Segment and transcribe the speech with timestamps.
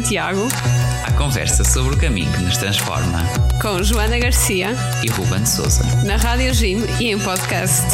[0.00, 0.48] Santiago.
[1.06, 3.22] A conversa sobre o caminho que nos transforma.
[3.60, 4.70] Com Joana Garcia
[5.04, 5.84] e Ruben Souza.
[6.06, 7.84] Na Rádio Jim e em podcast.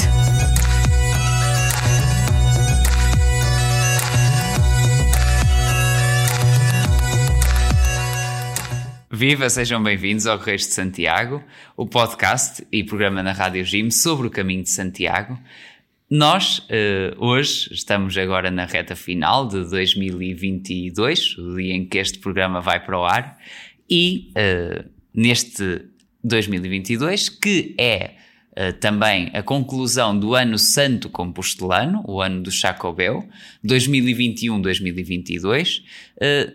[9.11, 11.43] Viva, sejam bem-vindos ao Reis de Santiago,
[11.77, 15.37] o podcast e programa na Rádio Jim sobre o caminho de Santiago.
[16.09, 22.21] Nós, uh, hoje, estamos agora na reta final de 2022, o dia em que este
[22.21, 23.37] programa vai para o ar,
[23.91, 25.85] e uh, neste
[26.23, 28.16] 2022, que é
[28.57, 33.29] uh, também a conclusão do ano santo compostelano, o ano do Chacobel,
[33.65, 35.83] 2021-2022,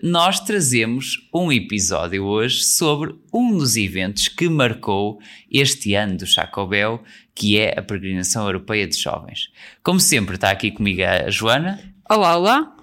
[0.01, 5.19] nós trazemos um episódio hoje sobre um dos eventos que marcou
[5.51, 7.03] este ano do Chacobel,
[7.35, 9.49] que é a Peregrinação Europeia de Jovens.
[9.83, 11.79] Como sempre, está aqui comigo a Joana.
[12.09, 12.75] Olá, olá.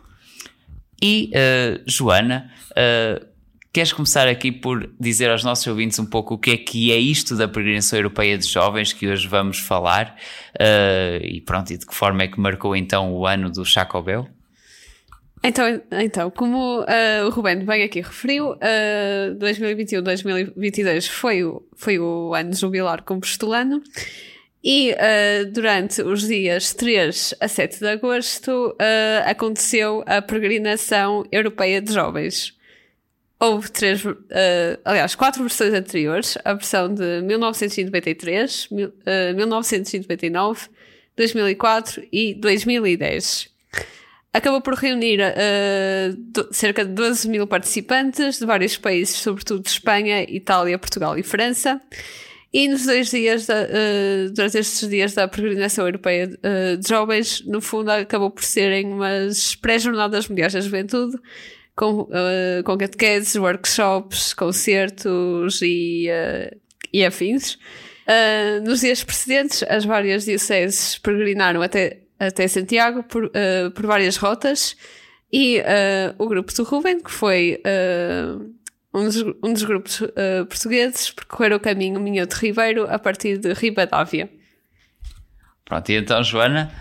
[1.03, 3.28] E, uh, Joana, uh,
[3.73, 6.97] queres começar aqui por dizer aos nossos ouvintes um pouco o que é que é
[6.97, 10.17] isto da Peregrinação Europeia de Jovens que hoje vamos falar
[10.55, 14.29] uh, e pronto, e de que forma é que marcou então o ano do Chacobel?
[15.43, 22.35] Então, então como uh, o Rubén bem aqui referiu, uh, 2021-2022 foi o, foi o
[22.35, 23.83] ano jubilar compostulano
[24.65, 28.75] e uh, durante os dias 3 a 7 de agosto
[29.25, 32.58] aconteceu a peregrinação europeia de jovens.
[33.41, 34.17] Houve três, uh,
[34.85, 40.69] aliás, quatro versões anteriores, a versão de 1993, 1999,
[41.17, 43.49] 2004 e 2010.
[44.33, 45.21] Acabou por reunir
[46.17, 51.81] do, cerca de 12 mil participantes de vários países, sobretudo Espanha, Itália, Portugal e França.
[52.53, 57.43] E nos dois dias, da, uh, durante estes dias da peregrinação europeia uh, de jovens,
[57.45, 61.19] no fundo acabou por serem umas pré-jornadas mundiais da juventude,
[61.79, 66.09] com, uh, com catequeses, workshops, concertos e,
[66.93, 67.57] e afins.
[68.65, 73.31] nos dias precedentes, as várias dioceses peregrinaram até, até Santiago por,
[73.75, 74.77] por várias rotas
[75.33, 75.63] e
[76.19, 77.63] o grupo do Ruben, que foi
[78.93, 83.39] um dos, um dos grupos uh, portugueses percorrer o caminho Minho de Ribeiro a partir
[83.39, 84.29] de Ribadávia.
[85.65, 86.73] Pronto, e então, Joana,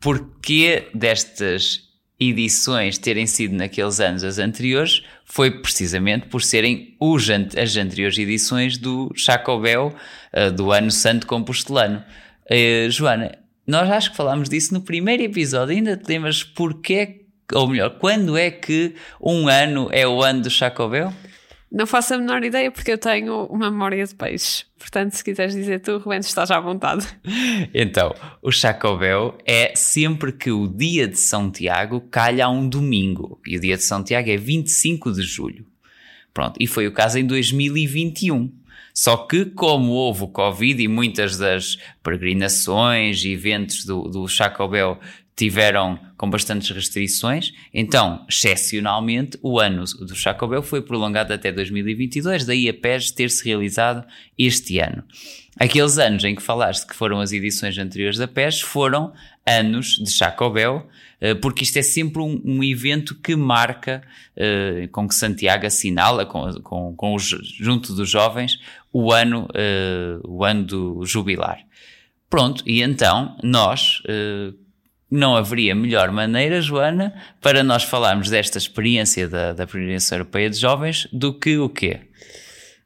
[0.00, 1.89] porquê destas
[2.20, 5.02] edições terem sido naqueles anos as anteriores?
[5.24, 9.94] Foi precisamente por serem os, as anteriores edições do Chacobel
[10.34, 12.04] uh, do ano Santo Compostelano.
[12.50, 13.32] Uh, Joana,
[13.66, 17.22] nós acho que falámos disso no primeiro episódio, ainda te lembras porquê,
[17.52, 21.12] ou melhor, quando é que um ano é o ano do Chacobel?
[21.70, 24.64] Não faço a menor ideia porque eu tenho uma memória de peixe.
[24.76, 27.06] Portanto, se quiseres dizer tu, Rubens, estás à vontade.
[27.72, 33.40] Então, o Chacobel é sempre que o dia de São Tiago calha a um domingo.
[33.46, 35.64] E o dia de São Tiago é 25 de julho.
[36.34, 38.52] Pronto, e foi o caso em 2021.
[38.92, 44.98] Só que, como houve o Covid e muitas das peregrinações e eventos do, do Chacobel
[45.36, 52.68] tiveram com bastantes restrições, então, excepcionalmente, o ano do Chacobel foi prolongado até 2022, daí
[52.68, 55.02] a PES ter-se realizado este ano.
[55.58, 59.14] Aqueles anos em que falaste que foram as edições anteriores da PES foram
[59.46, 60.86] anos de Chacobel,
[61.22, 64.02] eh, porque isto é sempre um, um evento que marca,
[64.36, 68.60] uh, com que Santiago assinala, com, com, com os, junto dos jovens,
[68.92, 71.60] o ano, uh, o ano do jubilar.
[72.28, 74.02] Pronto, e então nós,
[75.10, 80.56] não haveria melhor maneira, Joana, para nós falarmos desta experiência da, da Peregrinação Europeia de
[80.56, 82.00] Jovens do que o quê?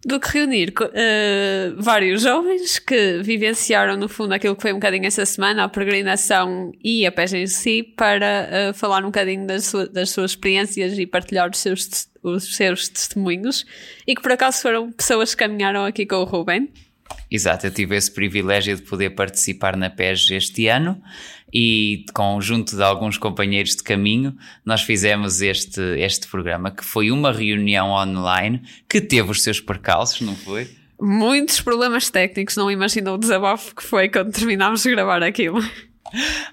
[0.07, 5.07] Do que reunir uh, vários jovens que vivenciaram, no fundo, aquilo que foi um bocadinho
[5.07, 9.65] essa semana, a peregrinação e a pesca em si, para uh, falar um bocadinho das,
[9.65, 13.65] sua, das suas experiências e partilhar os seus, os seus testemunhos.
[14.07, 16.71] E que por acaso foram pessoas que caminharam aqui com o Ruben.
[17.30, 21.01] Exato, eu tive esse privilégio de poder participar na PES este ano
[21.53, 27.10] e com junto de alguns companheiros de caminho nós fizemos este, este programa que foi
[27.10, 30.68] uma reunião online que teve os seus percalços, não foi?
[31.01, 35.60] Muitos problemas técnicos, não imaginou o desabafo que foi quando terminámos de gravar aquilo.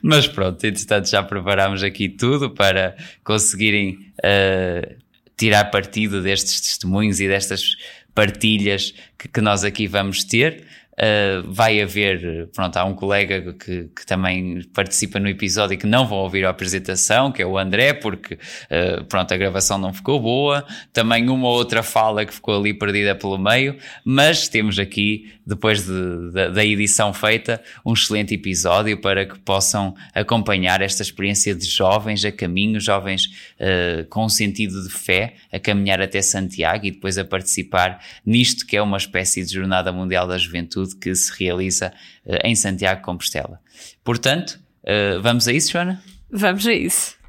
[0.02, 4.96] Mas pronto, entretanto já preparámos aqui tudo para conseguirem uh,
[5.38, 7.76] tirar partido destes testemunhos e destas
[8.14, 10.66] partilhas que, que nós aqui vamos ter.
[10.92, 15.88] Uh, vai haver, pronto, há um colega que, que, também participa no episódio e que
[15.88, 19.94] não vão ouvir a apresentação, que é o André, porque uh, pronto, a gravação não
[19.94, 20.64] ficou boa.
[20.94, 26.32] Também uma outra fala que ficou ali perdida pelo meio, mas temos aqui, depois de,
[26.32, 32.24] de, da edição feita, um excelente episódio para que possam acompanhar esta experiência de jovens
[32.24, 33.26] a caminho, jovens
[33.60, 38.78] uh, com sentido de fé, a caminhar até Santiago e depois a participar nisto que
[38.78, 41.94] é uma espécie de Jornada Mundial da Juventude que se realiza
[42.26, 43.60] uh, em Santiago Compostela.
[44.06, 46.02] Portanto, uh, vamos a isso, Joana?
[46.32, 47.20] Vamos a isso.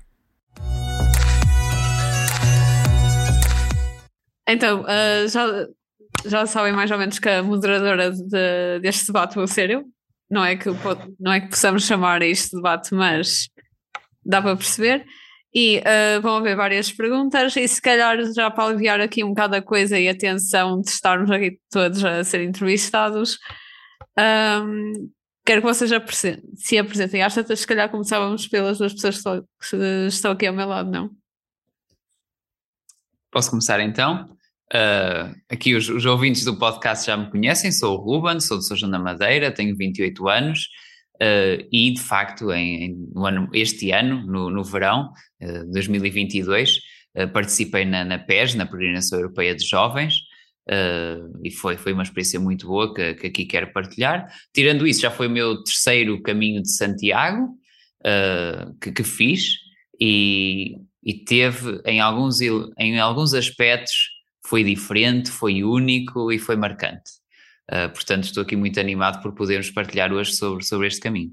[4.49, 4.85] Então,
[5.29, 5.67] já,
[6.27, 9.85] já sabem mais ou menos que a moderadora de, deste debate vou ser eu.
[10.31, 10.69] Não é, que,
[11.21, 13.49] não é que possamos chamar isto debate, mas
[14.25, 15.05] dá para perceber.
[15.55, 19.57] E uh, vão haver várias perguntas, e se calhar já para aliviar aqui um bocado
[19.57, 23.39] a coisa e a tensão de estarmos aqui todos a ser entrevistados,
[24.19, 25.11] um,
[25.45, 25.91] quero que vocês
[26.57, 27.23] se apresentem.
[27.23, 29.23] Acho que se calhar começávamos pelas duas pessoas
[29.69, 29.77] que
[30.09, 31.11] estão aqui ao meu lado, não?
[33.31, 34.35] Posso começar então?
[34.73, 38.65] Uh, aqui os, os, ouvintes do podcast já me conhecem, sou o Ruben, sou de
[38.75, 40.61] João da Madeira, tenho 28 anos
[41.17, 46.79] uh, e de facto em, em ano, este ano, no, no verão uh, 2022,
[47.19, 50.15] uh, participei na, na PES, na Peregrinação Europeia de Jovens,
[51.43, 54.29] e foi, foi uma experiência muito boa que, que, aqui quero partilhar.
[54.55, 57.49] Tirando isso, já foi o meu terceiro caminho de Santiago
[58.81, 59.57] que, que fiz
[60.01, 64.12] e, e teve em alguns, em alguns aspectos
[64.53, 67.11] foi diferente, foi único e foi marcante.
[67.71, 71.33] Uh, portanto, estou aqui muito animado por podermos partilhar hoje sobre, sobre este caminho.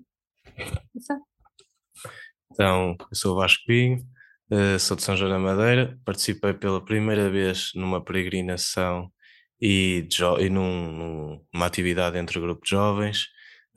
[2.49, 3.97] Então, eu sou o Vasco Pinho,
[4.49, 9.11] uh, sou de São João da Madeira, participei pela primeira vez numa peregrinação
[9.59, 10.07] e,
[10.39, 13.25] e num, numa atividade entre o grupo de jovens.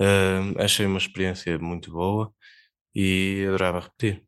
[0.00, 2.32] Uh, achei uma experiência muito boa
[2.94, 4.22] e adorava repetir.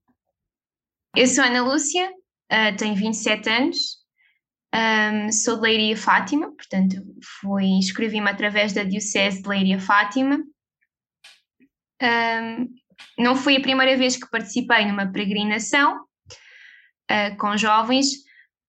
[1.14, 2.10] Eu sou Ana Lúcia,
[2.76, 4.03] tenho 27 anos,
[4.74, 6.96] um, sou de Leiria Fátima, portanto,
[7.40, 10.42] fui, inscrevi-me através da Diocese de Leiria Fátima.
[12.02, 12.74] Um,
[13.16, 18.08] não foi a primeira vez que participei numa peregrinação uh, com jovens,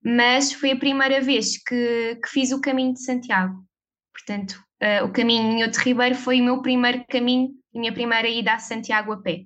[0.03, 3.65] mas foi a primeira vez que, que fiz o caminho de Santiago.
[4.13, 8.53] Portanto, uh, o caminho de Ribeiro foi o meu primeiro caminho, a minha primeira ida
[8.53, 9.45] a Santiago a pé.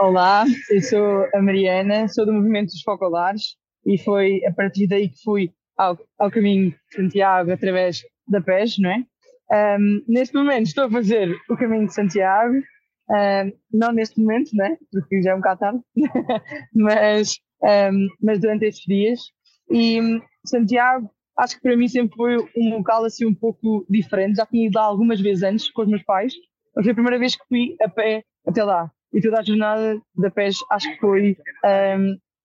[0.00, 3.56] Olá, eu sou a Mariana, sou do Movimento dos Focolares
[3.88, 8.78] e foi a partir daí que fui ao, ao caminho de Santiago através da PES,
[8.78, 9.78] não é?
[9.80, 12.54] Um, neste momento estou a fazer o caminho de Santiago,
[13.10, 14.76] um, não neste momento, né?
[14.92, 15.80] porque já é um bocado tarde,
[16.74, 19.20] mas, um, mas durante estes dias.
[19.70, 24.36] E Santiago, acho que para mim sempre foi um local assim um pouco diferente.
[24.36, 26.34] Já tinha ido lá algumas vezes antes com os meus pais,
[26.76, 28.90] mas foi a primeira vez que fui a pé até lá.
[29.14, 31.36] E toda a jornada da PES acho que foi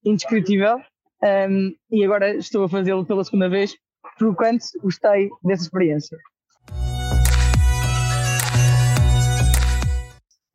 [0.05, 0.79] indescritível
[1.23, 3.75] um, e agora estou a fazê-lo pela segunda vez,
[4.19, 6.17] por quanto gostei dessa experiência.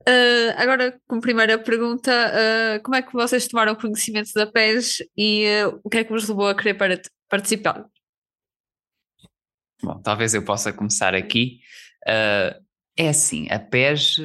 [0.09, 5.47] Uh, agora, como primeira pergunta, uh, como é que vocês tomaram conhecimento da PES e
[5.65, 7.85] uh, o que é que vos levou a querer para participar?
[9.83, 11.61] Bom, talvez eu possa começar aqui.
[12.07, 14.17] é assim, a PES,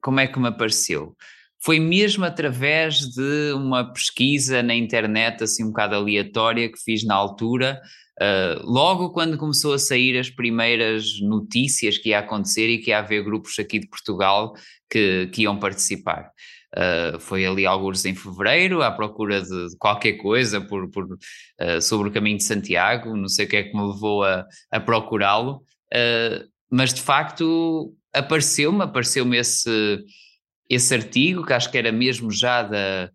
[0.00, 1.16] como é que me apareceu?
[1.62, 7.14] Foi mesmo através de uma pesquisa na internet, assim um bocado aleatória, que fiz na
[7.14, 7.80] altura,
[8.20, 12.98] uh, logo quando começou a sair as primeiras notícias que ia acontecer e que ia
[12.98, 14.54] haver grupos aqui de Portugal
[14.90, 16.30] que, que iam participar.
[16.74, 21.82] Uh, foi ali alguns em fevereiro, à procura de, de qualquer coisa por, por uh,
[21.82, 24.80] sobre o caminho de Santiago, não sei o que é que me levou a, a
[24.80, 25.62] procurá-lo,
[26.70, 29.98] mas de facto apareceu-me, apareceu-me esse
[30.70, 33.10] esse artigo, que acho que era mesmo já da,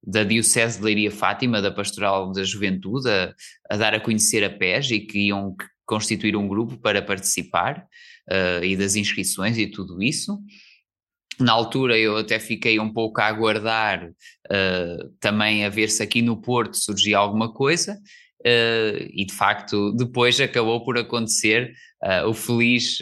[0.00, 3.34] da Diocese de Leiria Fátima, da Pastoral da Juventude, a,
[3.68, 7.84] a dar a conhecer a PES e que iam constituir um grupo para participar
[8.30, 10.38] uh, e das inscrições e tudo isso.
[11.40, 16.22] Na altura eu até fiquei um pouco a aguardar uh, também a ver se aqui
[16.22, 22.34] no Porto surgia alguma coisa uh, e de facto depois acabou por acontecer uh, o
[22.34, 22.98] feliz,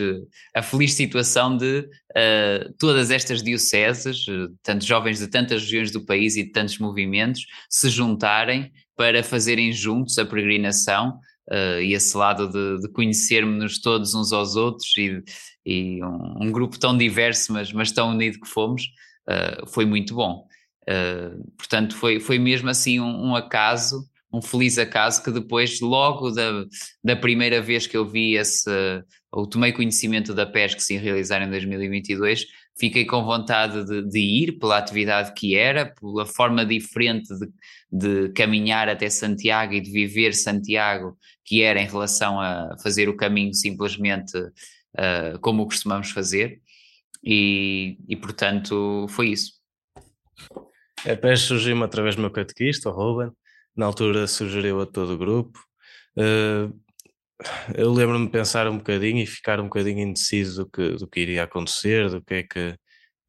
[0.55, 4.27] a feliz situação de uh, todas estas dioceses,
[4.63, 9.73] tantos jovens de tantas regiões do país e de tantos movimentos, se juntarem para fazerem
[9.73, 11.19] juntos a peregrinação
[11.51, 15.23] uh, e esse lado de, de conhecermos todos uns aos outros e,
[15.65, 18.83] e um, um, grupo tão diverso, mas, mas tão unido que fomos,
[19.67, 20.47] foi muito bom.
[21.59, 26.65] Portanto, foi, foi mesmo assim um, um acaso um feliz acaso que depois, logo da,
[27.03, 28.71] da primeira vez que eu vi esse,
[29.33, 32.47] ou tomei conhecimento da PES que se ia realizar em 2022,
[32.79, 37.49] fiquei com vontade de, de, ir pela atividade que era, pela forma diferente de,
[37.91, 43.17] de, caminhar até Santiago e de viver Santiago que era em relação a fazer o
[43.17, 46.61] caminho simplesmente uh, como costumamos fazer.
[47.25, 49.53] E, e portanto foi isso.
[51.07, 53.33] A PES surgiu-me através do meu catequista, o Ruben,
[53.79, 55.59] na altura sugeriu a todo o grupo.
[56.17, 56.77] Uh,
[57.77, 61.21] eu lembro-me de pensar um bocadinho e ficar um bocadinho indeciso do que, do que
[61.21, 62.77] iria acontecer, do que é que,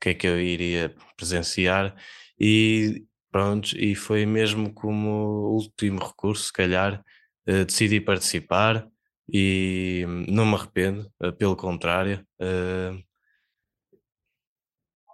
[0.01, 1.95] que, é que eu iria presenciar
[2.39, 7.03] e pronto, e foi mesmo como último recurso, se calhar,
[7.47, 8.87] uh, decidi participar
[9.31, 12.25] e não me arrependo, uh, pelo contrário.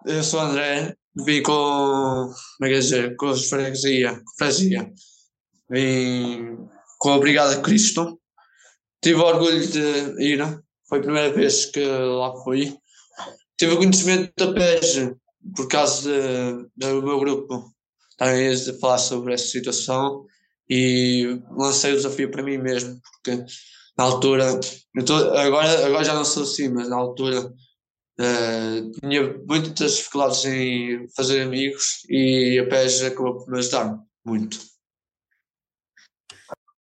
[0.06, 4.94] Eu sou André, vim com, como é que dizer, com a freguesia, freguesia.
[5.70, 6.58] Vim
[7.00, 8.20] com a Brigada Cristo
[9.06, 9.80] Tive orgulho de
[10.20, 10.40] ir,
[10.90, 12.76] foi a primeira vez que lá fui.
[13.56, 15.14] Tive conhecimento da PES
[15.56, 16.10] por causa
[16.76, 17.72] do meu grupo
[18.10, 20.26] estarem a falar sobre essa situação
[20.68, 23.46] e lancei o desafio para mim mesmo, porque
[23.96, 24.60] na altura,
[25.06, 31.06] tô, agora, agora já não sou assim, mas na altura uh, tinha muitas dificuldades em
[31.16, 34.58] fazer amigos e a PES acabou por me ajudar muito.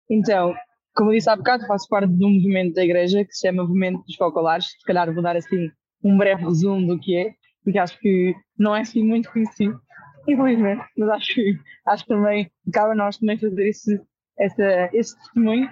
[0.09, 0.53] Então,
[0.95, 3.63] como eu disse há bocado, faço parte de um movimento da igreja que se chama
[3.63, 4.67] Movimento dos Focolares.
[4.67, 5.69] Se calhar vou dar assim
[6.03, 7.33] um breve resumo do que é,
[7.63, 9.79] porque acho que não é assim muito conhecido,
[10.27, 13.99] infelizmente, mas acho que, acho também cabe a nós também fazer esse,
[14.39, 15.69] essa, esse testemunho.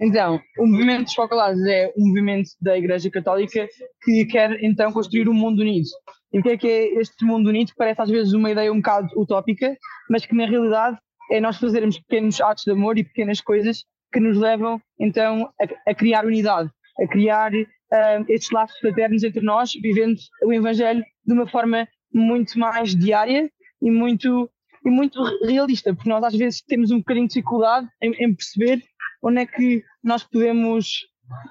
[0.00, 3.68] Então, o Movimento dos Focolares é um movimento da Igreja Católica
[4.02, 5.88] que quer então construir um mundo unido.
[6.32, 7.72] E o que é que é este mundo unido?
[7.76, 9.76] Parece às vezes uma ideia um bocado utópica,
[10.08, 10.98] mas que na realidade
[11.30, 15.90] é nós fazermos pequenos atos de amor e pequenas coisas que nos levam então a,
[15.90, 21.32] a criar unidade, a criar uh, estes laços fraternos entre nós, vivendo o Evangelho de
[21.32, 24.50] uma forma muito mais diária e muito,
[24.84, 28.82] e muito realista, porque nós às vezes temos um bocadinho de dificuldade em, em perceber
[29.22, 31.06] onde é que nós podemos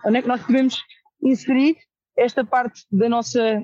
[0.06, 0.82] onde é que nós podemos
[1.24, 1.78] inserir
[2.18, 3.64] esta parte da nossa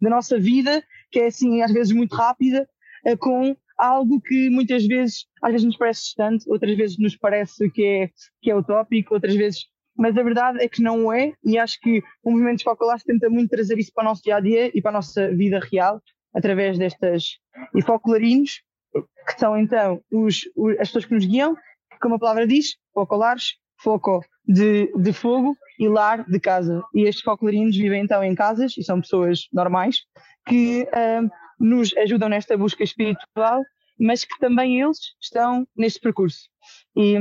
[0.00, 2.68] da nossa vida que é assim às vezes muito rápida
[3.06, 7.70] uh, com algo que muitas vezes, às vezes nos parece distante, outras vezes nos parece
[7.70, 9.66] que é, que é utópico, outras vezes.
[9.96, 13.50] Mas a verdade é que não é, e acho que o movimento Focolares tenta muito
[13.50, 16.02] trazer isso para o nosso dia a dia e para a nossa vida real,
[16.34, 17.38] através destas.
[17.74, 20.42] e focolarinos, que são então os,
[20.78, 21.56] as pessoas que nos guiam,
[22.00, 26.82] como a palavra diz, focolares, foco de, de fogo e lar de casa.
[26.94, 30.00] E estes focolarinos vivem então em casas e são pessoas normais
[30.46, 30.86] que.
[30.94, 31.28] Um,
[31.58, 33.62] nos ajudam nesta busca espiritual,
[33.98, 36.48] mas que também eles estão neste percurso.
[36.96, 37.16] E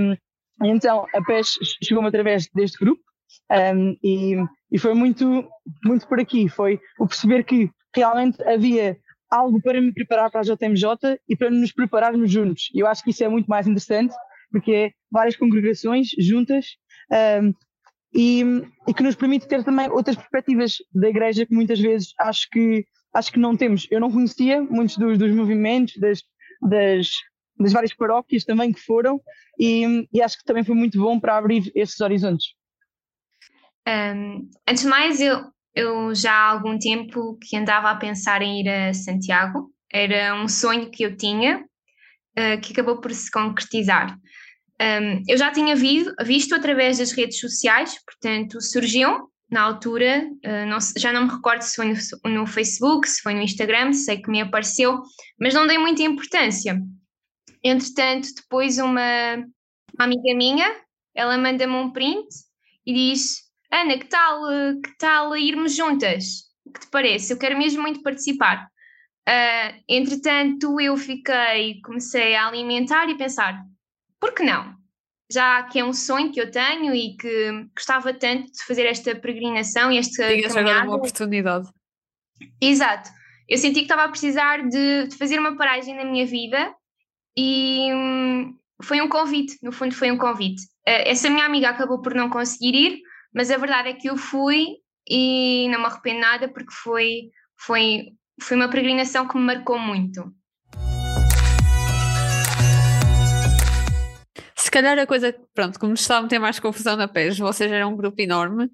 [0.63, 3.03] então a PES chegou-me através deste grupo
[3.51, 4.35] um, e,
[4.71, 5.47] e foi muito,
[5.83, 8.97] muito por aqui, foi o perceber que realmente havia
[9.29, 12.69] algo para me preparar para a JMJ e para nos prepararmos juntos.
[12.73, 14.13] Eu acho que isso é muito mais interessante,
[14.51, 16.65] porque é várias congregações juntas
[17.41, 17.53] um,
[18.13, 18.43] e,
[18.87, 22.85] e, que nos permite ter também outras perspectivas da igreja que muitas vezes acho que
[23.15, 23.87] acho que não temos.
[23.89, 26.21] Eu não conhecia muitos dos, dos movimentos, das,
[26.61, 27.09] das,
[27.57, 29.21] das, várias paróquias também que foram,
[29.57, 32.47] e, e, acho que também foi muito bom para abrir esses horizontes.
[33.87, 38.61] Um, antes de mais, eu, eu já há algum tempo que andava a pensar em
[38.61, 39.71] ir a Santiago.
[39.91, 44.17] Era um sonho que eu tinha, uh, que acabou por se concretizar.
[44.81, 50.65] Um, eu já tinha visto, visto através das redes sociais, portanto, surgiam na altura, uh,
[50.67, 54.21] não, já não me recordo se foi no, no, Facebook, se foi no Instagram, sei
[54.21, 55.01] que me apareceu,
[55.39, 56.81] mas não dei muita importância.
[57.63, 59.35] Entretanto, depois uma,
[59.93, 60.67] uma amiga minha,
[61.13, 62.27] ela manda-me um print
[62.85, 64.41] e diz: Ana, que tal,
[64.83, 66.45] que tal irmos juntas?
[66.65, 67.31] O que te parece?
[67.31, 68.67] Eu quero mesmo muito participar.
[69.27, 73.63] Uh, entretanto, eu fiquei, comecei a alimentar e pensar:
[74.19, 74.75] por que não?
[75.31, 79.15] Já que é um sonho que eu tenho e que gostava tanto de fazer esta
[79.15, 80.87] peregrinação e esta Tinha caminhada.
[80.87, 81.67] uma oportunidade.
[82.61, 83.09] Exato.
[83.47, 86.73] Eu senti que estava a precisar de, de fazer uma paragem na minha vida
[87.37, 90.63] e hum, foi um convite, no fundo foi um convite.
[90.87, 93.01] Uh, essa minha amiga acabou por não conseguir ir,
[93.33, 94.77] mas a verdade é que eu fui
[95.07, 98.07] e não me arrependo nada porque foi, foi,
[98.41, 100.33] foi uma peregrinação que me marcou muito.
[104.75, 108.21] Calhar a coisa, pronto, estava a meter mais confusão na PES, vocês eram um grupo
[108.21, 108.69] enorme.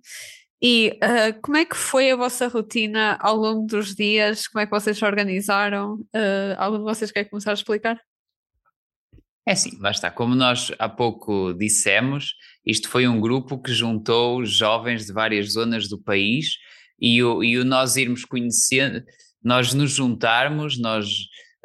[0.59, 4.47] E uh, como é que foi a vossa rotina ao longo dos dias?
[4.47, 5.95] Como é que vocês se organizaram?
[6.15, 7.99] Uh, algum de vocês quer começar a explicar?
[9.45, 10.09] É sim, lá está.
[10.11, 12.33] Como nós há pouco dissemos,
[12.65, 16.57] isto foi um grupo que juntou jovens de várias zonas do país
[16.99, 19.03] e o, e o nós irmos conhecendo,
[19.43, 21.07] nós nos juntarmos, nós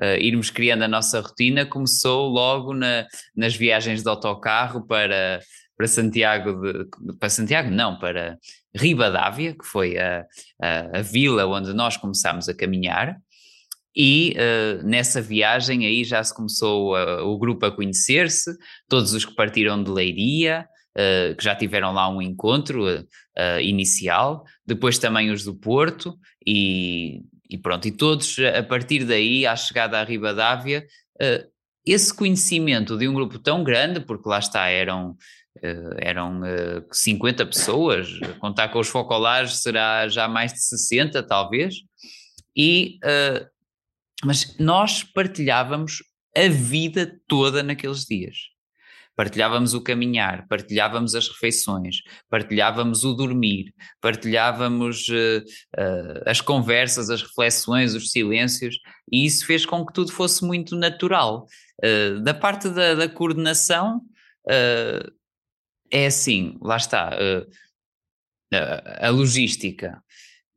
[0.03, 5.41] uh, irmos criando a nossa rotina, começou logo na, nas viagens de autocarro para,
[5.77, 6.87] para Santiago, de,
[7.19, 8.39] para Santiago, não, para
[8.75, 10.25] Ribadávia, que foi a,
[10.61, 13.17] a, a vila onde nós começámos a caminhar.
[13.97, 18.55] E uh, nessa viagem aí já se começou uh, o grupo a conhecer-se,
[18.87, 22.85] todos os que partiram de Leiria, uh, que já tiveram lá um encontro
[23.61, 29.55] inicial, depois também os do Porto, e, e, pronto, e todos a partir daí, à
[29.57, 30.87] chegada à Ribadávia,
[31.85, 35.17] esse conhecimento de um grupo tão grande, porque lá está, eram
[35.99, 41.77] eram uh, 50 pessoas, contar com os focolares será já mais de 60 talvez,
[42.55, 42.99] e
[44.25, 46.03] mas nós partilhávamos
[46.37, 48.37] a vida toda naqueles dias.
[49.17, 55.43] Partilhávamos o caminhar, partilhávamos as refeições, partilhávamos o dormir, partilhávamos uh,
[55.75, 58.77] uh, as conversas, as reflexões, os silêncios,
[59.11, 61.47] e isso fez com que tudo fosse muito natural.
[61.83, 64.03] Uh, da parte da, da coordenação,
[65.91, 67.11] é assim, lá está,
[69.01, 70.01] a logística.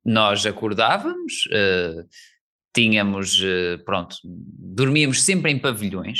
[0.06, 1.48] Nós acordávamos,
[2.76, 3.42] tínhamos,
[3.84, 6.20] pronto, dormíamos sempre em pavilhões,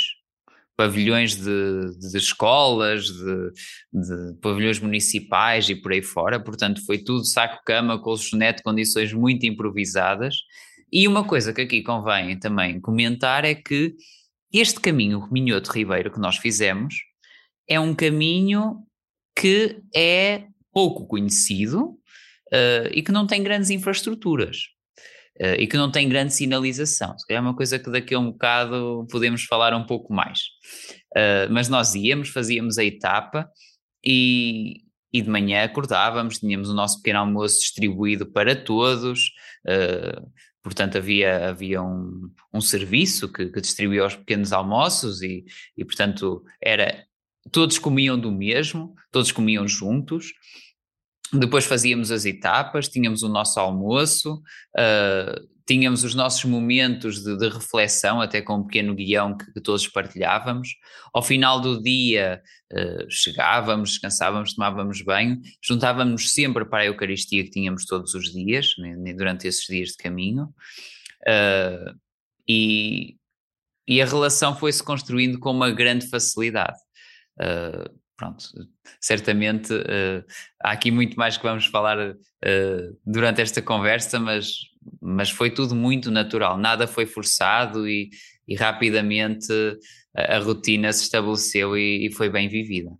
[0.80, 3.52] pavilhões de, de escolas, de,
[3.92, 10.36] de, pavilhões municipais e por aí fora, portanto foi tudo saco-cama, colchonete, condições muito improvisadas.
[10.90, 13.94] E uma coisa que aqui convém também comentar é que
[14.50, 16.94] este caminho Minhoto Ribeiro que nós fizemos
[17.68, 18.78] é um caminho
[19.38, 24.56] que é pouco conhecido uh, e que não tem grandes infraestruturas.
[25.38, 27.16] Uh, e que não tem grande sinalização.
[27.16, 30.40] Se calhar é uma coisa que daqui a um bocado podemos falar um pouco mais.
[31.16, 33.48] Uh, mas nós íamos, fazíamos a etapa
[34.04, 39.30] e, e de manhã acordávamos, tínhamos o nosso pequeno almoço distribuído para todos,
[39.66, 40.30] uh,
[40.62, 45.44] portanto havia, havia um, um serviço que, que, distribuía os pequenos almoços e,
[45.76, 47.04] e portanto era,
[47.50, 50.32] todos comiam do mesmo, todos comiam juntos,
[51.32, 54.42] depois fazíamos as etapas, tínhamos o nosso almoço,
[54.76, 59.60] uh, tínhamos os nossos momentos de, de, reflexão, até com um pequeno guião que, que
[59.60, 60.70] todos partilhávamos.
[61.14, 67.50] Ao final do dia uh, chegávamos, descansávamos, tomávamos banho, juntávamos sempre para a Eucaristia que
[67.50, 70.52] tínhamos todos os dias, né, durante esses dias de caminho,
[71.28, 71.96] uh,
[72.48, 73.14] e,
[73.86, 76.78] e, a relação foi-se construindo com uma grande facilidade.
[77.40, 78.44] Uh, pronto,
[79.00, 80.24] certamente uh,
[80.60, 84.69] há aqui muito mais que vamos falar uh, durante esta conversa, mas,
[85.00, 88.10] mas foi tudo muito natural, nada foi forçado e,
[88.46, 89.52] e rapidamente
[90.16, 92.90] a, a, rotina se estabeleceu e, e, foi bem vivida.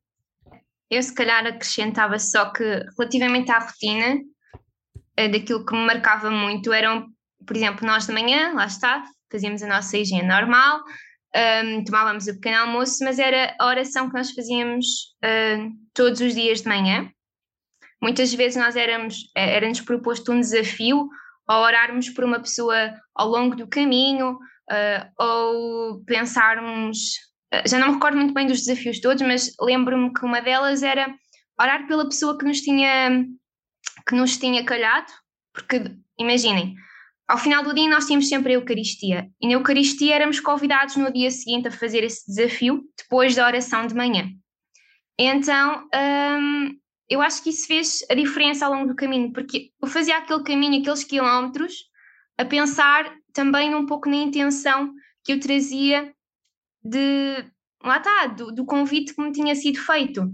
[0.90, 2.64] Eu se calhar acrescentava só que
[2.98, 7.06] relativamente à rotina, uh, daquilo que me marcava muito eram,
[7.46, 10.82] por exemplo, nós de manhã, lá está, fazíamos a nossa higiene normal,
[11.64, 14.86] um, tomávamos o pequeno almoço, mas era a oração que nós fazíamos
[15.24, 17.08] uh, todos os dias de manhã.
[18.02, 21.06] Muitas vezes nós éramos, eh, era-nos proposto um desafio
[21.50, 26.98] ao orarmos por uma pessoa ao longo do caminho, uh, ou pensarmos,
[27.52, 30.84] uh, já não me recordo muito bem dos desafios todos, mas lembro-me que uma delas
[30.84, 31.12] era
[31.60, 33.26] orar pela pessoa que nos tinha,
[34.08, 35.10] que nos tinha calhado,
[35.52, 36.76] porque imaginem,
[37.26, 41.12] ao final do dia nós tínhamos sempre a Eucaristia e na Eucaristia éramos convidados no
[41.12, 44.30] dia seguinte a fazer esse desafio depois da oração de manhã.
[45.18, 46.79] Então hum,
[47.10, 50.44] eu acho que isso fez a diferença ao longo do caminho, porque eu fazia aquele
[50.44, 51.90] caminho, aqueles quilómetros,
[52.38, 54.94] a pensar também um pouco na intenção
[55.24, 56.14] que eu trazia
[56.82, 57.44] de
[57.82, 60.30] lá está, do, do convite que me tinha sido feito.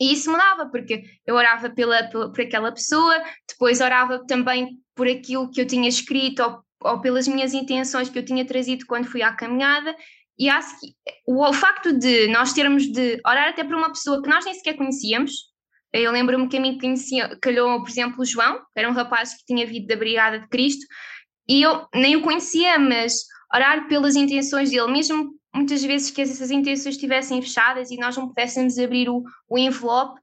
[0.00, 5.06] E isso mudava, porque eu orava pela, pela, por aquela pessoa, depois orava também por
[5.06, 9.06] aquilo que eu tinha escrito ou, ou pelas minhas intenções que eu tinha trazido quando
[9.06, 9.94] fui à caminhada.
[10.38, 10.94] E acho que
[11.26, 14.54] o, o facto de nós termos de orar até por uma pessoa que nós nem
[14.54, 15.53] sequer conhecíamos,
[16.02, 19.34] eu lembro-me que a mim conhecia, calhou, por exemplo, o João, que era um rapaz
[19.34, 20.84] que tinha vindo da Brigada de Cristo,
[21.48, 26.50] e eu nem o conhecia, mas orar pelas intenções dele, mesmo muitas vezes que essas
[26.50, 30.20] intenções estivessem fechadas e nós não pudéssemos abrir o, o envelope,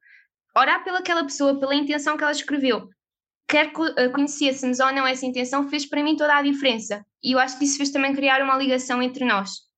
[0.57, 2.89] orar pelaquela pessoa, pela intenção que ela escreveu,
[3.47, 7.05] quer eh, conhecêssemos ou não essa intenção, fez para mim toda a diferença.
[7.23, 9.70] E eu acho que isso fez também criar uma ligação entre nós.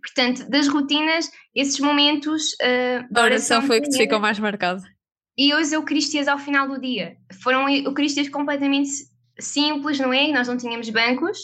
[0.00, 2.52] Portanto, das rotinas, esses momentos.
[2.54, 4.82] Uh, a oração foi o que te ficou mais marcado.
[5.36, 7.16] E os Eucaristias ao final do dia.
[7.42, 8.90] Foram Eucaristias completamente
[9.38, 10.28] simples, não é?
[10.32, 11.38] Nós não tínhamos bancos,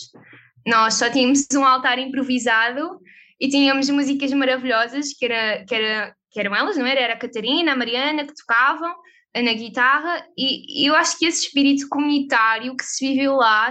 [0.66, 2.98] nós só tínhamos um altar improvisado
[3.40, 7.00] e tínhamos músicas maravilhosas, que, era, que, era, que eram elas, não era?
[7.00, 8.94] Era a Catarina, a Mariana, que tocavam
[9.42, 13.68] na guitarra, e, e eu acho que esse espírito comunitário que se viveu lá,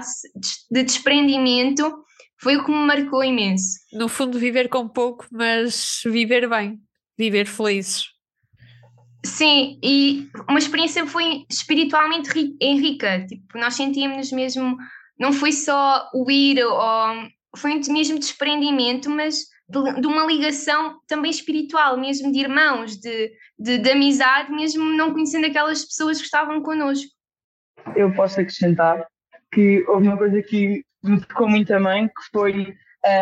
[0.70, 2.04] de desprendimento,
[2.44, 3.80] foi o que me marcou imenso.
[3.94, 6.78] No fundo, viver com pouco, mas viver bem,
[7.18, 8.08] viver felizes.
[9.26, 12.30] Sim, e uma experiência foi espiritualmente
[12.62, 14.76] rica, tipo, nós sentíamos mesmo,
[15.18, 16.76] não foi só o ir, ou,
[17.56, 23.78] foi mesmo desprendimento, mas de, de, uma ligação também espiritual, mesmo de irmãos, de, de,
[23.78, 27.10] de, amizade, mesmo não conhecendo aquelas pessoas que estavam connosco.
[27.96, 29.08] Eu posso acrescentar
[29.54, 32.76] que houve uma coisa que me tocou muito também, que foi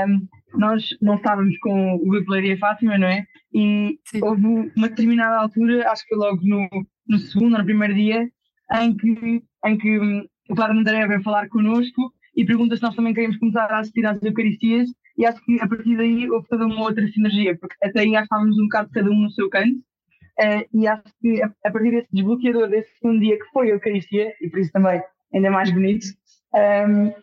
[0.07, 3.25] um, nós não estávamos com o Grupo Leiria Fátima, não é?
[3.53, 4.23] E Sim.
[4.23, 6.67] houve uma determinada altura, acho que foi logo no,
[7.07, 8.29] no segundo, no primeiro dia,
[8.73, 12.95] em que, em que um, o Padre André veio falar connosco e pergunta se nós
[12.95, 16.65] também queremos começar a assistir às Eucaristias e acho que a partir daí houve toda
[16.65, 19.77] uma outra sinergia, porque até aí já estávamos um bocado cada um no seu canto
[19.77, 23.73] uh, e acho que a, a, partir desse desbloqueador desse segundo dia que foi a
[23.73, 25.01] Eucaristia, e por isso também
[25.33, 26.05] ainda mais bonito,
[26.53, 27.13] um,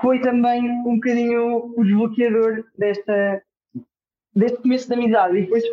[0.00, 3.42] foi também um bocadinho o desbloqueador desta,
[4.34, 5.38] deste começo da amizade.
[5.38, 5.64] E depois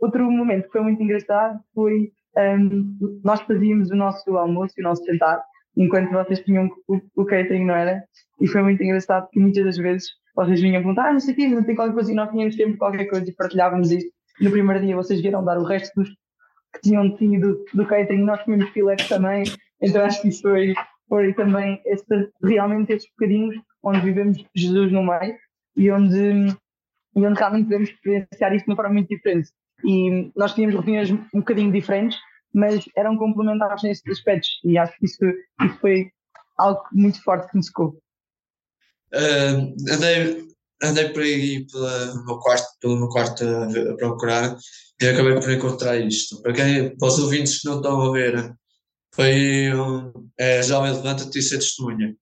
[0.00, 4.84] outro momento que foi muito engraçado foi um, nós fazíamos o nosso almoço e o
[4.84, 5.42] nosso jantar
[5.76, 8.04] enquanto vocês tinham o, o catering, não era?
[8.40, 11.36] E foi muito engraçado porque muitas das vezes vocês vinham perguntar, ah, não sei o
[11.36, 14.06] quê, não tem qualquer coisa, e nós tínhamos sempre qualquer coisa e partilhávamos isso.
[14.40, 18.42] No primeiro dia vocês vieram dar o resto dos que tinham tido do catering, nós
[18.42, 19.44] comemos filetes também,
[19.80, 20.74] então acho que isso foi,
[21.14, 25.36] foi também este, realmente estes bocadinhos onde vivemos Jesus no meio
[25.76, 26.48] e onde,
[27.14, 29.48] e onde realmente podemos experienciar isso de uma forma muito diferente.
[29.84, 32.18] E nós tínhamos rotinas um bocadinho diferentes,
[32.52, 35.24] mas eram complementares nesses aspectos e acho que isso,
[35.64, 36.10] isso foi
[36.58, 37.96] algo muito forte que me secou.
[39.14, 40.48] Uh, andei,
[40.82, 44.56] andei por aí pela, meu quarto, pelo meu quarto a, a, procurar
[45.00, 46.42] e acabei por encontrar isto.
[46.42, 48.56] Para, quem, para os ouvintes que não estão a ver,
[49.14, 49.70] foi
[50.38, 52.14] é, Jovem Levanta-te e ser testemunha.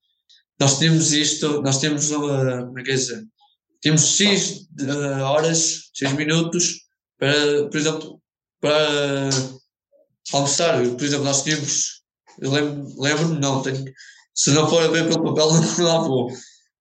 [0.60, 3.24] Nós temos isto, nós temos uma, como é que é dizer,
[3.80, 6.82] temos X uh, horas, X minutos
[7.18, 8.22] para, por exemplo,
[8.60, 9.30] para
[10.32, 10.80] almoçar.
[10.82, 12.02] Por exemplo, nós tínhamos,
[12.40, 13.84] eu lembro-me, lembro não, tenho,
[14.34, 15.50] se não for a ver pelo papel,
[15.84, 16.28] não vou.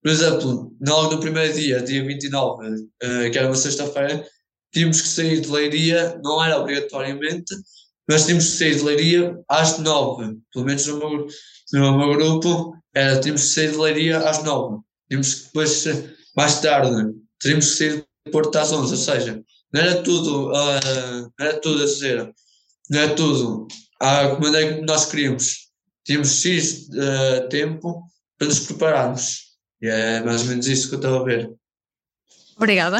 [0.03, 4.23] Por exemplo, logo no primeiro dia, dia 29, uh, que era uma sexta-feira,
[4.71, 7.53] tínhamos que sair de Leiria, não era obrigatoriamente,
[8.11, 11.27] mas tínhamos que sair de Leiria às 9, pelo menos no meu,
[11.71, 14.81] no meu grupo, era, tínhamos que sair de Leiria às 9.
[15.09, 15.85] Tínhamos que depois,
[16.35, 19.43] mais tarde, teríamos que sair de Porto às 11, ou seja,
[19.73, 22.33] não era tudo, uh, não era tudo a dizer,
[22.89, 23.67] não é tudo
[24.01, 25.69] à maneira que nós queríamos.
[26.05, 28.03] Tínhamos X uh, tempo
[28.37, 29.51] para nos prepararmos.
[29.81, 31.49] E é mais ou menos isso que eu estou a ver.
[32.57, 32.97] Obrigada.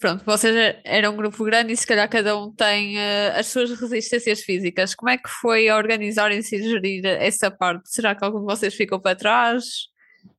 [0.00, 3.78] Pronto, vocês eram um grupo grande e se calhar cada um tem uh, as suas
[3.78, 4.94] resistências físicas.
[4.94, 7.92] Como é que foi organizarem-se e gerir essa parte?
[7.92, 9.64] Será que algum de vocês ficou para trás?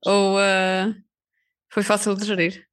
[0.04, 0.96] Ou uh,
[1.72, 2.66] foi fácil de gerir?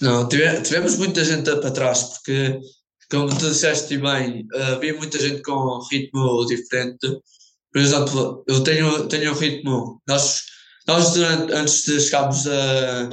[0.00, 2.60] Não, tivemos muita gente para trás, porque,
[3.10, 7.20] como tu disseste bem, havia muita gente com ritmo diferente.
[7.70, 10.00] Por exemplo, eu tenho, tenho um ritmo.
[10.08, 10.44] Nós,
[10.86, 13.10] nós durante, antes de chegarmos a,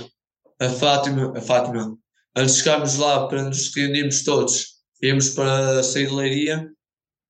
[0.62, 1.98] a, Fátima, a Fátima,
[2.36, 4.66] antes de chegarmos lá para nos reunirmos todos,
[5.02, 6.70] íamos para a Leiria,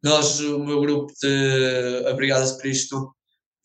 [0.03, 3.13] nós, o meu grupo de A Brigada de Cristo,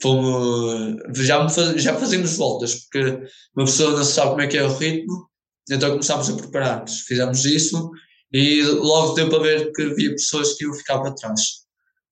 [0.00, 1.46] fomos, já,
[1.76, 3.20] já fazíamos voltas, porque
[3.56, 5.28] uma pessoa não sabe como é que é o ritmo,
[5.70, 7.90] então começámos a preparar-nos, fizemos isso
[8.32, 11.40] e logo deu para ver que havia pessoas que iam ficar para trás.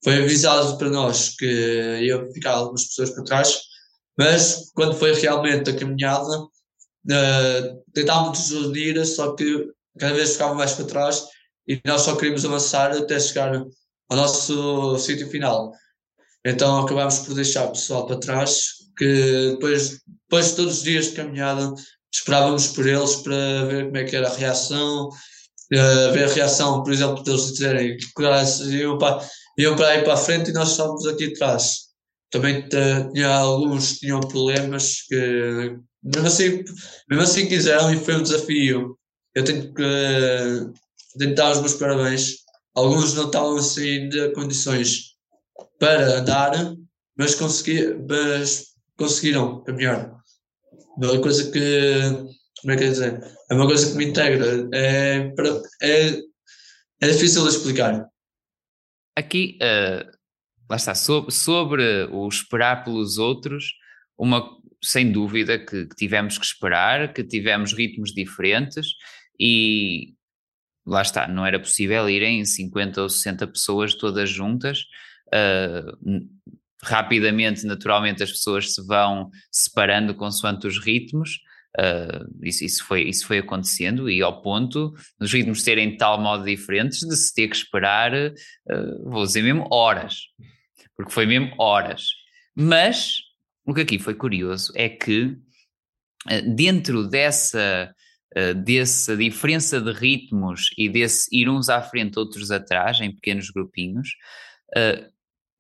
[0.03, 1.47] Foi avisado para nós que
[2.03, 3.61] iam ficar algumas pessoas para trás,
[4.19, 6.47] mas quando foi realmente a caminhada,
[7.93, 11.25] tentámos nos unir, só que cada vez ficava mais para trás
[11.67, 15.73] e nós só queríamos avançar até chegar ao nosso sítio final.
[16.45, 18.67] Então acabámos por deixar o pessoal para trás,
[18.97, 21.75] que depois, depois de todos os dias de caminhada
[22.13, 26.83] esperávamos por eles para ver como é que era a reação, uh, ver a reação,
[26.83, 28.23] por exemplo, deles dizerem que
[28.77, 31.87] iam para, iam para aí para a frente e nós estávamos aqui atrás.
[32.31, 36.65] Também tinha alguns tinham problemas que mesmo assim,
[37.09, 38.99] mesmo assim quiseram e foi um desafio.
[39.35, 42.37] Eu tenho que uh, dar os meus parabéns.
[42.75, 45.17] Alguns não estavam assim de condições
[45.79, 46.75] para andar,
[47.17, 48.67] mas, consegui, mas
[48.97, 50.17] conseguiram caminhar
[51.03, 52.01] é uma coisa que,
[52.61, 55.33] como é que é dizer, é uma coisa que me integra, é,
[55.83, 56.21] é,
[57.03, 58.07] é difícil de explicar.
[59.15, 60.11] Aqui, uh,
[60.69, 63.73] lá está, sobre, sobre o esperar pelos outros,
[64.19, 68.89] uma, sem dúvida que, que, tivemos que esperar, que tivemos ritmos diferentes
[69.39, 70.15] e
[70.87, 74.85] lá está, não era possível irem 50 ou 60 pessoas todas juntas.
[75.29, 76.27] Uh,
[76.83, 81.41] rapidamente, naturalmente, as pessoas se vão separando consoante os ritmos.
[81.79, 86.19] Uh, isso, isso, foi, isso foi acontecendo e ao ponto dos ritmos serem de tal
[86.19, 90.21] modo diferentes de se ter que esperar, uh, vou dizer mesmo horas,
[90.97, 92.07] porque foi mesmo horas.
[92.55, 93.26] Mas
[93.67, 97.93] o que aqui foi curioso é que uh, dentro dessa,
[98.65, 104.11] dessa diferença de ritmos e desse ir uns à frente, outros atrás, em pequenos grupinhos,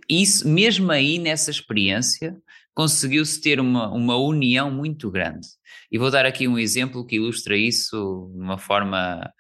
[0.09, 2.37] isso, mesmo aí nessa experiência,
[2.75, 5.49] conseguiu-se ter uma, uma união muito grande.
[5.90, 9.33] E vou dar aqui um exemplo que ilustra isso de uma forma,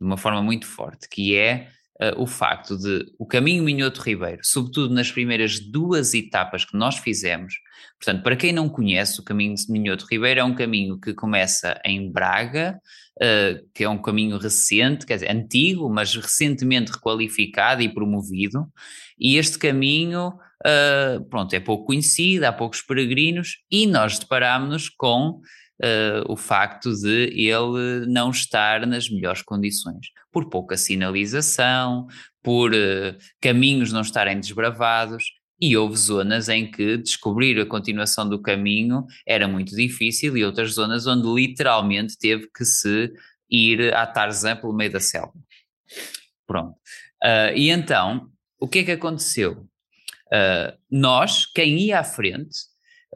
[0.00, 1.68] de uma forma muito forte, que é
[2.12, 6.98] uh, o facto de o caminho Minhoto Ribeiro, sobretudo nas primeiras duas etapas que nós
[6.98, 7.54] fizemos,
[7.98, 12.10] portanto, para quem não conhece, o caminho Minhoto Ribeiro é um caminho que começa em
[12.10, 12.78] Braga,
[13.16, 18.66] uh, que é um caminho recente, quer dizer, antigo, mas recentemente requalificado e promovido,
[19.18, 25.40] e este caminho uh, pronto, é pouco conhecido, há poucos peregrinos, e nós deparámos-nos com
[25.82, 32.06] uh, o facto de ele não estar nas melhores condições, por pouca sinalização,
[32.42, 35.24] por uh, caminhos não estarem desbravados,
[35.60, 40.72] e houve zonas em que descobrir a continuação do caminho era muito difícil, e outras
[40.72, 43.12] zonas onde literalmente teve que se
[43.50, 45.32] ir à Tarzan pelo meio da selva.
[46.46, 46.76] Pronto.
[47.22, 49.66] Uh, e então, o que é que aconteceu?
[50.26, 52.58] Uh, nós, quem ia à frente,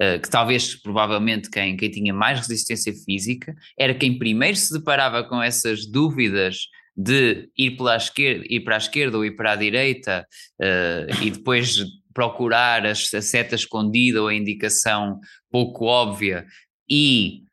[0.03, 5.25] uh, que talvez provavelmente quem, quem tinha mais resistência física, era quem primeiro se deparava
[5.25, 9.57] com essas dúvidas de ir, pela esquerda, ir para a esquerda ou ir para a
[9.57, 10.27] direita
[10.61, 16.45] uh, e depois procurar a, a seta escondida ou a indicação pouco óbvia.
[16.91, 17.45] E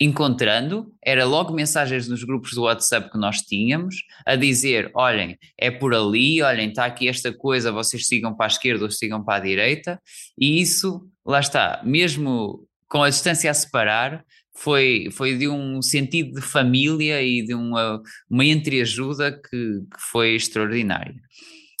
[0.00, 3.96] encontrando, era logo mensagens nos grupos do WhatsApp que nós tínhamos,
[4.26, 8.48] a dizer: olhem, é por ali, olhem, está aqui esta coisa, vocês sigam para a
[8.48, 10.00] esquerda ou sigam para a direita,
[10.38, 14.24] e isso, lá está, mesmo com a distância a separar,
[14.56, 20.34] foi, foi de um sentido de família e de uma, uma entreajuda que, que foi
[20.34, 21.20] extraordinária.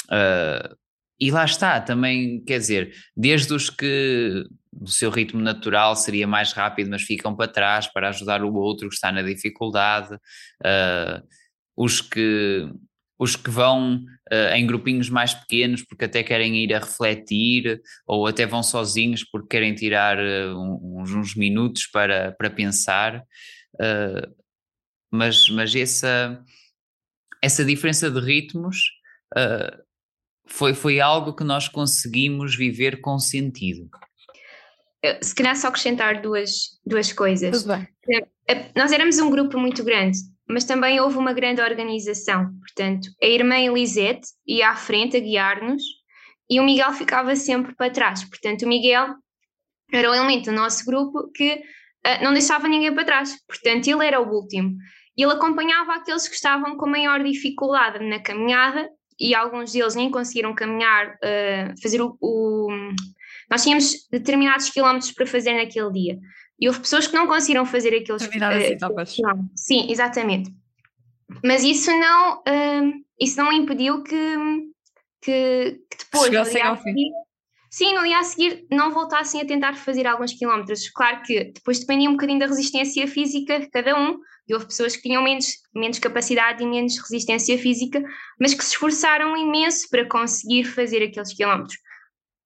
[0.06, 0.76] Uh,
[1.18, 6.52] e lá está, também, quer dizer, desde os que do seu ritmo natural seria mais
[6.52, 11.22] rápido, mas ficam para trás para ajudar o outro que está na dificuldade, uh,
[11.76, 12.68] os que
[13.18, 18.26] os que vão uh, em grupinhos mais pequenos porque até querem ir a refletir ou
[18.26, 23.22] até vão sozinhos porque querem tirar uh, uns, uns, minutos para, para pensar,
[25.10, 26.42] mas, mas essa,
[27.42, 28.78] essa diferença de ritmos
[30.46, 33.88] foi, foi algo que nós conseguimos viver com sentido
[35.22, 37.62] se calhar só acrescentar duas, duas coisas.
[37.62, 37.88] Tudo bem.
[38.76, 40.18] Nós éramos um grupo muito grande,
[40.50, 42.50] mas também houve uma grande organização.
[42.58, 45.82] Portanto, a irmã Elisete ia à frente a guiar-nos
[46.48, 48.24] e o Miguel ficava sempre para trás.
[48.24, 49.14] Portanto, o Miguel
[49.92, 53.36] era o elemento do nosso grupo que uh, não deixava ninguém para trás.
[53.46, 54.76] Portanto, ele era o último.
[55.16, 60.54] Ele acompanhava aqueles que estavam com maior dificuldade na caminhada e alguns deles nem conseguiram
[60.54, 62.68] caminhar, uh, fazer o, o
[63.50, 66.18] nós tínhamos determinados quilómetros para fazer naquele dia.
[66.60, 68.66] E houve pessoas que não conseguiram fazer aqueles quilómetros.
[68.72, 70.50] Uh, Sim, exatamente.
[71.44, 74.36] Mas isso não, uh, isso não impediu que,
[75.22, 77.10] que, que depois, no dia, a seguir,
[77.70, 80.90] sim, no dia a seguir, não voltassem a tentar fazer alguns quilómetros.
[80.90, 84.18] Claro que depois dependia um bocadinho da resistência física de cada um,
[84.48, 88.02] e houve pessoas que tinham menos, menos capacidade e menos resistência física,
[88.38, 91.78] mas que se esforçaram imenso para conseguir fazer aqueles quilómetros.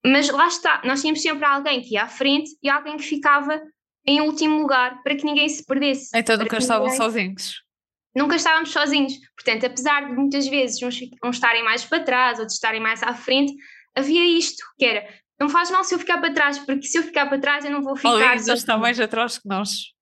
[0.07, 3.59] Mas lá está, nós tínhamos sempre alguém que ia à frente e alguém que ficava
[4.07, 6.11] em último lugar para que ninguém se perdesse.
[6.15, 6.99] Então nunca estavam ninguém...
[6.99, 7.65] sozinhos.
[8.15, 9.15] Nunca estávamos sozinhos.
[9.35, 13.15] Portanto, apesar de muitas vezes uns, uns estarem mais para trás, outros estarem mais à
[13.15, 13.53] frente,
[13.95, 15.09] havia isto, que era,
[15.41, 17.71] não faz mal se eu ficar para trás, porque se eu ficar para trás eu
[17.71, 18.11] não vou ficar.
[18.11, 19.93] Alguém já está mais atrás que nós.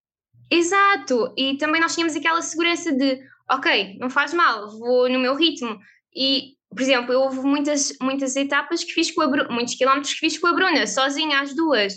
[0.50, 3.18] Exato, e também nós tínhamos aquela segurança de,
[3.50, 5.78] ok, não faz mal, vou no meu ritmo.
[6.14, 10.14] E por exemplo, eu houve muitas, muitas etapas que fiz com a Bruna, muitos quilómetros
[10.14, 11.94] que fiz com a Bruna, sozinha às duas.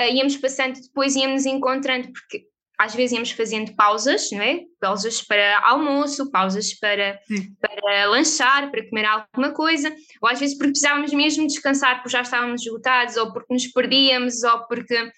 [0.00, 2.46] Uh, íamos passando, depois íamos encontrando, porque
[2.78, 4.60] às vezes íamos fazendo pausas, não é?
[4.78, 7.18] Pausas para almoço, pausas para,
[7.60, 12.20] para lanchar, para comer alguma coisa, ou às vezes porque precisávamos mesmo descansar porque já
[12.20, 15.10] estávamos esgotados, ou porque nos perdíamos, ou porque,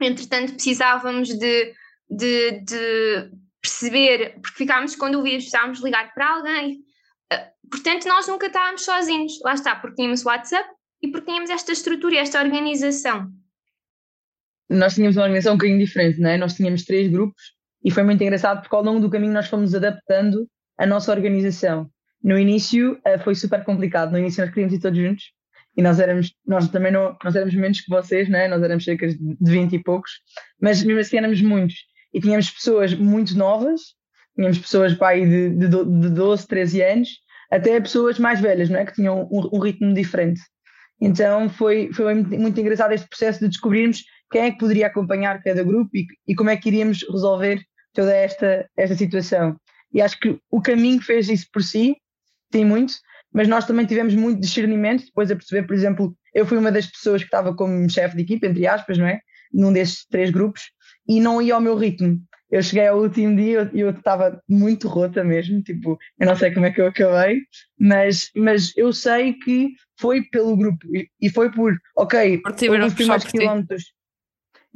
[0.00, 1.74] entretanto, precisávamos de,
[2.08, 6.78] de, de perceber, porque ficávamos com dúvidas, precisávamos ligar para alguém.
[7.70, 10.68] Portanto, nós nunca estávamos sozinhos, lá está, porque tínhamos o WhatsApp
[11.02, 13.30] e porque tínhamos esta estrutura e esta organização.
[14.68, 16.36] Nós tínhamos uma organização um bocadinho diferente, não é?
[16.36, 17.42] Nós tínhamos três grupos
[17.84, 21.88] e foi muito engraçado porque ao longo do caminho nós fomos adaptando a nossa organização.
[22.22, 25.24] No início uh, foi super complicado, no início nós queríamos ir todos juntos
[25.76, 28.48] e nós éramos, nós também não, nós éramos menos que vocês, né?
[28.48, 30.10] nós éramos cerca de 20 e poucos,
[30.60, 31.76] mas mesmo assim éramos muitos
[32.12, 33.80] e tínhamos pessoas muito novas,
[34.34, 37.08] tínhamos pessoas pai de, de, de 12, 13 anos,
[37.50, 38.84] até pessoas mais velhas, não é?
[38.84, 40.40] que tinham um, um ritmo diferente.
[41.00, 45.42] Então foi, foi muito, muito engraçado este processo de descobrirmos quem é que poderia acompanhar
[45.42, 47.62] cada grupo e, e como é que iríamos resolver
[47.92, 49.56] toda esta, esta situação.
[49.92, 51.96] E acho que o caminho fez isso por si,
[52.50, 52.94] tem muito,
[53.32, 56.86] mas nós também tivemos muito discernimento depois a perceber, por exemplo, eu fui uma das
[56.86, 59.20] pessoas que estava como chefe de equipa, entre aspas, não é?
[59.52, 60.62] Num desses três grupos,
[61.08, 62.20] e não ia ao meu ritmo.
[62.50, 66.50] Eu cheguei ao último dia e eu estava muito rota mesmo, tipo, eu não sei
[66.52, 67.42] como é que eu acabei,
[67.78, 70.86] mas, mas eu sei que foi pelo grupo
[71.20, 73.97] e, foi por, ok, houve os primeiros quilómetros.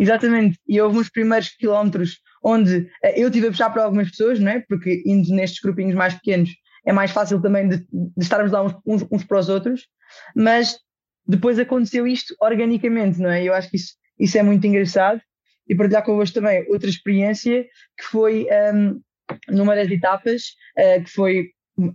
[0.03, 4.41] Exatamente, e houve uns primeiros quilómetros onde eh, eu tive a puxar para algumas pessoas,
[4.41, 4.59] não é?
[4.69, 6.51] Porque indo nestes grupinhos mais pequenos
[6.85, 9.87] é mais fácil também de, de estarmos lá uns, uns, uns, para os outros,
[10.35, 10.77] mas
[11.25, 13.45] depois aconteceu isto organicamente, não é?
[13.45, 15.21] Eu acho que isso, isso é muito engraçado.
[15.69, 17.65] E partilhar convosco também outra experiência
[17.97, 19.01] que foi um,
[19.49, 21.51] numa das etapas, uh, que foi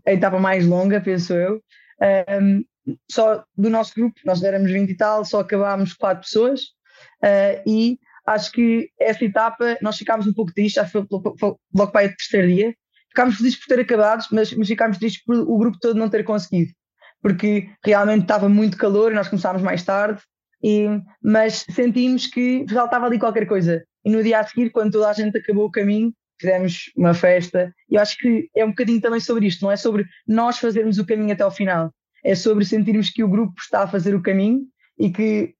[0.06, 1.62] a etapa mais longa, penso eu,
[2.41, 2.63] um,
[3.12, 6.76] só do nosso grupo, nós éramos 20 e tal, só acabámos quatro pessoas
[7.23, 11.08] uh, e acho que essa etapa nós ficámos um pouco tristes, acho que
[11.39, 12.75] foi logo para o terceiro dia,
[13.10, 16.23] ficámos felizes por ter acabado, mas, mas ficámos tristes por o grupo todo não ter
[16.23, 16.71] conseguido,
[17.21, 20.21] porque realmente estava muito calor, nós começámos mais tarde,
[20.63, 20.88] e,
[21.21, 23.84] mas sentimos que faltava ali qualquer coisa.
[24.03, 27.73] E no dia a seguir, quando toda a gente acabou o caminho, fizemos uma festa.
[27.89, 30.97] E eu acho que é um bocadinho também sobre isto, não é sobre nós fazermos
[30.97, 31.91] o caminho até ao final,
[32.23, 34.62] é sobre sentirmos que o grupo está a fazer o caminho
[34.99, 35.53] e que,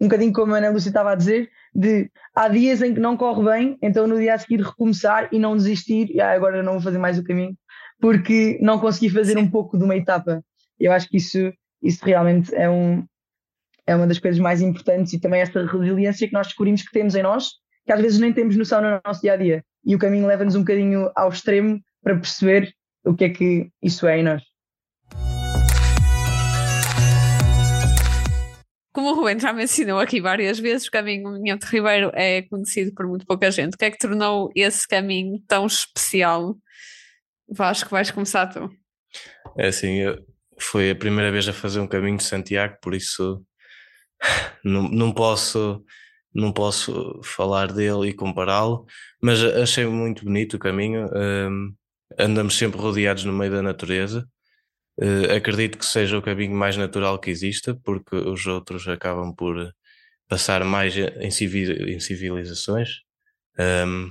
[0.00, 3.16] um bocadinho como a Ana Lúcia estava a dizer, de há dias em que não
[3.16, 6.74] corre bem, então no dia a seguir recomeçar e não desistir, e ah, agora não
[6.74, 7.56] vou fazer mais o caminho,
[8.00, 10.42] porque não consegui fazer um pouco de uma etapa.
[10.78, 13.04] Eu acho que isso, isso realmente é, um,
[13.86, 17.14] é uma das coisas mais importantes e também essa resiliência que nós descobrimos que temos
[17.14, 17.52] em nós,
[17.86, 19.64] que às vezes nem temos noção no nosso dia a dia.
[19.84, 24.06] E o caminho leva-nos um bocadinho ao extremo para perceber o que é que isso
[24.06, 24.42] é em nós.
[28.96, 33.06] Como o Rubén já mencionou aqui várias vezes, o caminho Minhoto Ribeiro é conhecido por
[33.06, 33.74] muito pouca gente.
[33.74, 36.56] O que é que tornou esse caminho tão especial?
[37.46, 38.70] Vasco, vais começar tu.
[39.58, 40.24] É assim, eu,
[40.58, 43.44] foi a primeira vez a fazer um caminho de Santiago, por isso
[44.64, 45.84] não, não posso
[46.34, 48.86] não posso falar dele e compará-lo,
[49.22, 51.06] mas achei muito bonito o caminho.
[51.14, 51.74] Um,
[52.18, 54.26] andamos sempre rodeados no meio da natureza
[54.98, 59.72] Uh, acredito que seja o caminho mais natural que exista, porque os outros acabam por
[60.28, 63.00] passar mais em, em civilizações.
[63.58, 64.10] Um,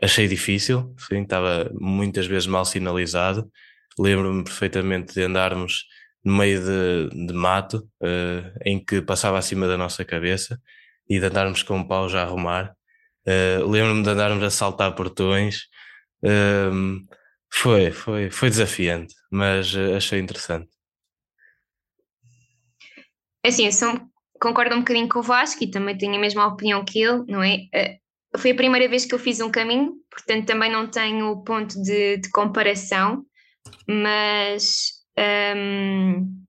[0.00, 3.50] achei difícil, sim, estava muitas vezes mal sinalizado.
[3.98, 5.86] Lembro-me perfeitamente de andarmos
[6.24, 10.60] no meio de, de mato, uh, em que passava acima da nossa cabeça,
[11.08, 12.74] e de andarmos com um pau já a arrumar.
[13.26, 15.62] Uh, Lembro-me de andarmos a saltar portões.
[16.22, 17.04] Um,
[17.50, 20.68] foi, foi, foi desafiante, mas uh, achei interessante.
[23.44, 24.00] É assim, eu sou,
[24.40, 27.42] concordo um bocadinho com o Vasco e também tenho a mesma opinião que ele, não
[27.42, 27.56] é?
[28.34, 31.80] Uh, foi a primeira vez que eu fiz um caminho, portanto também não tenho ponto
[31.80, 33.24] de, de comparação,
[33.88, 36.46] mas um, ehm,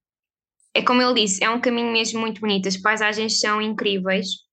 [0.74, 4.47] é como ele disse, é um caminho mesmo muito bonito, as paisagens são incríveis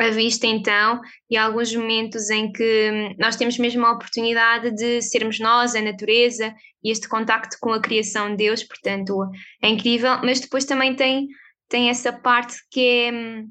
[0.00, 5.02] a vista então e alguns momentos em que hum, nós temos mesmo a oportunidade de
[5.02, 9.28] sermos nós, a natureza e este contacto com a criação de Deus, portanto
[9.62, 11.28] é incrível, mas depois também tem,
[11.68, 13.48] tem essa parte que é hum,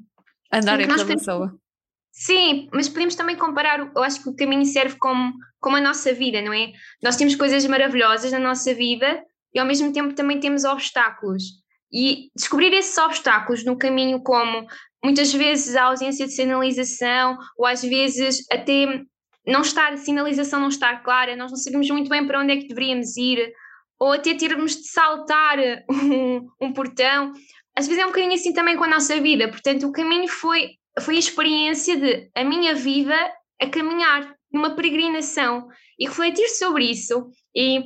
[0.52, 1.56] andar em pela pessoa.
[2.12, 6.12] Sim, mas podemos também comparar, eu acho que o caminho serve como, como a nossa
[6.12, 6.72] vida, não é?
[7.02, 9.22] Nós temos coisas maravilhosas na nossa vida
[9.54, 11.44] e ao mesmo tempo também temos obstáculos.
[11.92, 14.66] E descobrir esses obstáculos no caminho, como
[15.04, 19.02] muitas vezes a ausência de sinalização, ou às vezes até
[19.46, 22.56] não estar, a sinalização não estar clara, nós não sabemos muito bem para onde é
[22.56, 23.52] que deveríamos ir,
[23.98, 25.58] ou até termos de saltar
[25.90, 27.32] um, um portão.
[27.76, 30.70] Às vezes é um bocadinho assim também com a nossa vida, portanto, o caminho foi,
[31.00, 33.16] foi a experiência de a minha vida
[33.60, 37.84] a caminhar numa peregrinação e refletir sobre isso e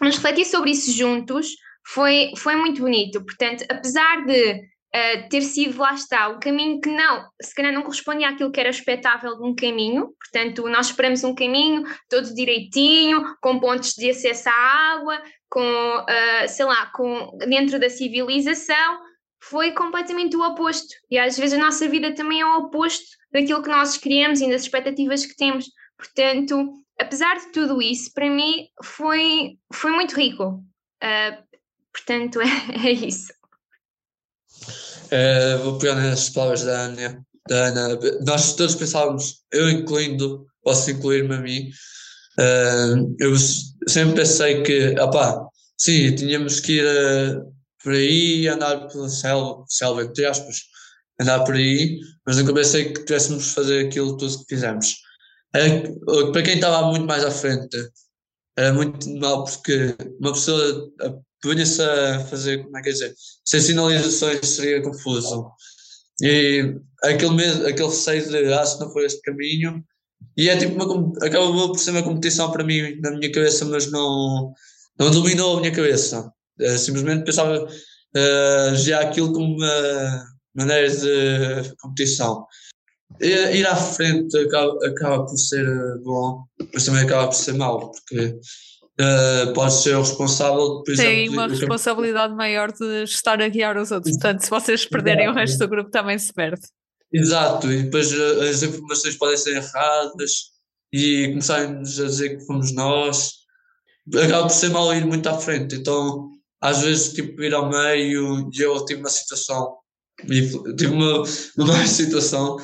[0.00, 1.52] nos refletir sobre isso juntos
[1.86, 3.24] foi, foi muito bonito.
[3.24, 4.60] Portanto, apesar de
[4.94, 8.60] uh, ter sido, lá está, o caminho que não, se calhar não correspondia àquilo que
[8.60, 14.10] era expectável de um caminho, portanto, nós esperamos um caminho todo direitinho, com pontos de
[14.10, 19.00] acesso à água, com, uh, sei lá, com, dentro da civilização,
[19.40, 20.94] foi completamente o oposto.
[21.10, 24.50] E às vezes a nossa vida também é o oposto daquilo que nós queríamos e
[24.50, 25.66] das expectativas que temos.
[25.96, 30.62] Portanto, apesar de tudo isso, para mim foi, foi muito rico.
[31.02, 31.58] Uh,
[31.92, 32.46] portanto, é,
[32.88, 33.32] é isso.
[35.10, 37.98] É, vou pegar nas palavras da Ana, da Ana.
[38.26, 41.70] Nós todos pensávamos, eu incluindo, posso incluir-me a mim,
[42.38, 43.34] uh, eu
[43.88, 45.46] sempre pensei que, opá,
[45.78, 47.52] sim, tínhamos que ir uh,
[47.82, 50.56] por aí, andar pela selva, selva, entre aspas,
[51.20, 54.94] andar por aí, mas nunca pensei que tivéssemos de fazer aquilo tudo que fizemos.
[56.32, 57.76] Para quem estava muito mais à frente,
[58.56, 60.92] era muito mal porque uma pessoa
[61.42, 63.14] punha-se a fazer, como é que é dizer,
[63.44, 65.50] sem sinalizações seria confuso.
[66.20, 66.74] E
[67.04, 69.84] aquele, aquele receio de, ah, se não for este caminho,
[70.36, 73.90] e é tipo uma, acabou por ser uma competição para mim na minha cabeça, mas
[73.90, 74.52] não,
[74.98, 76.32] não dominou a minha cabeça.
[76.60, 80.24] Uh, simplesmente pensava uh, já aquilo como uma
[80.54, 82.46] maneira de competição.
[83.20, 85.66] Ir, ir à frente acaba, acaba por ser
[86.02, 88.38] bom, mas também acaba por ser mau, porque
[89.00, 93.76] uh, pode ser o responsável, por Tem exemplo, uma responsabilidade maior de estar a guiar
[93.76, 94.12] os outros.
[94.12, 95.36] Portanto, se vocês perderem Exato.
[95.36, 96.62] o resto do grupo, também se perde.
[97.12, 100.32] Exato, e depois as informações podem ser erradas
[100.92, 103.32] e começarem-nos a dizer que fomos nós.
[104.14, 106.30] Acaba por ser mal ir muito à frente, então
[106.60, 109.76] às vezes tipo ir ao meio e eu tive uma situação
[110.26, 111.22] tive uma,
[111.56, 112.56] uma situação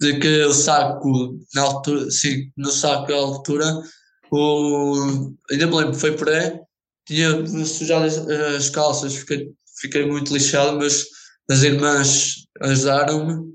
[0.00, 3.82] de que o saco na altura sim, no saco à altura
[4.30, 6.60] o, ainda me lembro, foi pré
[7.06, 11.06] tinha sujado as, as calças fiquei, fiquei muito lixado mas
[11.50, 13.54] as irmãs ajudaram-me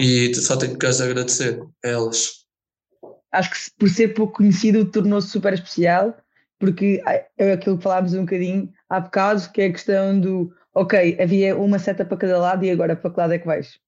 [0.00, 2.46] e só tenho que as agradecer a elas
[3.32, 6.16] acho que por ser pouco conhecido tornou-se super especial
[6.62, 7.02] porque
[7.36, 11.56] é aquilo que falámos um bocadinho há bocado, que é a questão do ok, havia
[11.56, 13.80] uma seta para cada lado e agora para que lado é que vais?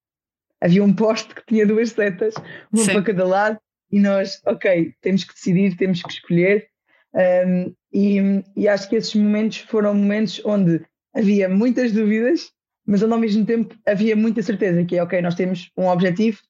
[0.61, 2.35] Havia um poste que tinha duas setas,
[2.72, 2.93] uma Sim.
[2.95, 3.59] para cada lado,
[3.95, 6.66] e nós, ok, temos que decidir, temos que escolher.
[7.14, 10.84] Um, e, e acho que esses momentos foram momentos onde
[11.14, 12.51] havia muitas dúvidas,
[12.84, 16.40] mas onde ao mesmo tempo havia muita certeza que é ok, nós temos um objetivo,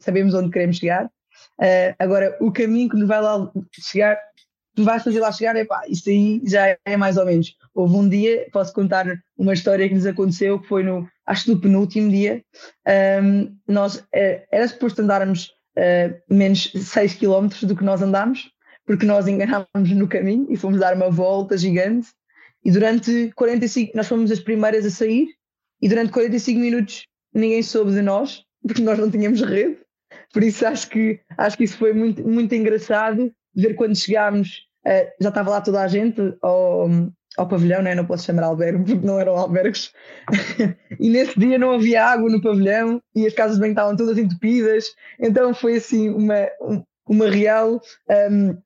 [0.00, 1.04] sabemos onde queremos chegar.
[1.60, 4.18] Uh, agora, o caminho que nos vai lá chegar
[4.74, 7.54] tu vais fazer lá chegar, é pá, isso aí já é mais ou menos.
[7.74, 11.50] Houve um dia, posso contar uma história que nos aconteceu, que foi no, acho que
[11.52, 12.42] no penúltimo dia,
[13.22, 18.50] um, nós, uh, era suposto andarmos uh, menos 6 km do que nós andámos,
[18.86, 22.08] porque nós enganámos no caminho e fomos dar uma volta gigante,
[22.64, 25.28] e durante 45, nós fomos as primeiras a sair,
[25.80, 29.78] e durante 45 minutos ninguém soube de nós, porque nós não tínhamos rede,
[30.32, 35.10] por isso acho que, acho que isso foi muito, muito engraçado, ver quando chegámos, uh,
[35.20, 36.88] já estava lá toda a gente ao,
[37.36, 37.94] ao pavilhão, né?
[37.94, 39.92] não posso chamar albergue porque não eram albergues,
[40.98, 44.18] e nesse dia não havia água no pavilhão e as casas de banho estavam todas
[44.18, 44.86] entupidas,
[45.18, 46.48] então foi assim uma,
[47.06, 47.80] uma real
[48.30, 48.56] um,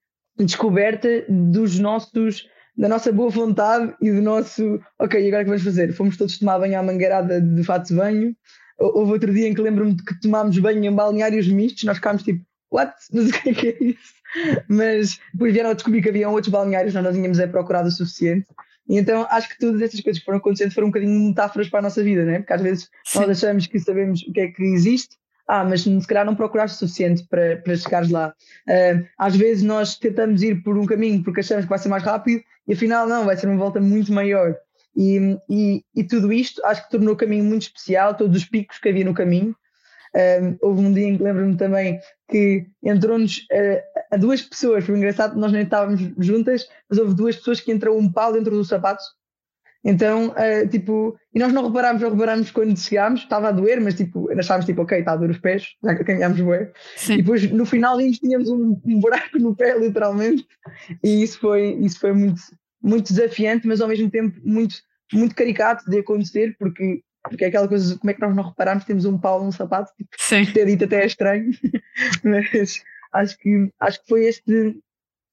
[0.44, 2.46] descoberta dos nossos
[2.76, 5.92] da nossa boa vontade e do nosso ok, agora o que vamos fazer?
[5.92, 8.36] Fomos todos tomar banho à mangueirada de fato de banho.
[8.78, 12.40] Houve outro dia em que lembro-me que tomámos banho em balneários mistos, nós ficámos tipo,
[12.70, 12.94] what?
[13.04, 14.17] Sei o que é isso.
[14.68, 17.92] Mas depois vieram a descobrir que havia outros balneários, nós não tínhamos é procurado o
[17.92, 18.46] suficiente.
[18.88, 21.80] E então acho que todas estas coisas que foram acontecendo foram um bocadinho metáforas para
[21.80, 22.38] a nossa vida, né?
[22.38, 23.20] Porque às vezes Sim.
[23.20, 25.16] nós achamos que sabemos o que é que existe,
[25.46, 28.34] ah, mas se calhar não procuraste o suficiente para, para chegares lá.
[28.68, 32.02] Uh, às vezes nós tentamos ir por um caminho porque achamos que vai ser mais
[32.02, 34.54] rápido e afinal não, vai ser uma volta muito maior.
[34.94, 38.78] E, e, e tudo isto acho que tornou o caminho muito especial, todos os picos
[38.78, 39.56] que havia no caminho.
[40.14, 42.00] Um, houve um dia em que lembro-me também
[42.30, 43.80] que entrou-nos uh,
[44.10, 47.98] a duas pessoas, foi engraçado, nós nem estávamos juntas, mas houve duas pessoas que entrou
[47.98, 49.04] um pau dentro dos sapatos.
[49.84, 53.94] Então, uh, tipo, e nós não reparámos, ou reparámos quando chegámos, estava a doer, mas
[53.94, 56.68] tipo, achávamos tipo, ok, está a doer os pés, já que caminhámos bem.
[57.10, 60.44] E depois no final tínhamos um, um, buraco no pé, literalmente,
[61.02, 62.40] e isso foi, isso foi muito,
[62.82, 64.76] muito desafiante, mas ao mesmo tempo muito,
[65.12, 68.84] muito caricato de acontecer, porque porque é aquela coisa, como é que nós não reparamos,
[68.84, 70.46] temos um pau num sapato, tipo, Sim.
[70.46, 71.50] ter dito até é estranho,
[72.24, 72.82] mas
[73.12, 74.78] acho que, acho que foi este,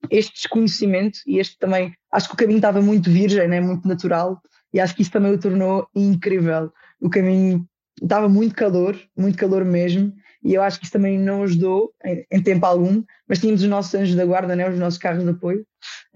[0.10, 4.42] este desconhecimento e este também, acho que o caminho estava muito virgem, né, muito natural,
[4.74, 6.72] e acho que isso também o tornou incrível.
[7.00, 7.66] O caminho
[8.02, 10.14] estava muito calor, muito calor mesmo,
[10.44, 13.70] e eu acho que isso também não ajudou em, em tempo algum, mas tínhamos os
[13.70, 15.62] nossos anjos da guarda, né, os nossos carros de apoio,